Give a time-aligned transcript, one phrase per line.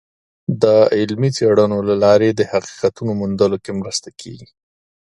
[0.61, 0.63] د
[0.95, 4.47] علمي څیړنو له لارې د حقیقتونو موندلو کې مرسته کیږي.